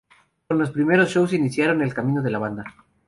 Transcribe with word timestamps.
Con 0.47 0.57
los 0.57 0.71
primeros 0.71 1.11
shows 1.11 1.33
iniciaron 1.33 1.83
el 1.83 1.93
camino 1.93 2.23
de 2.23 2.31
la 2.31 2.39
banda. 2.39 2.63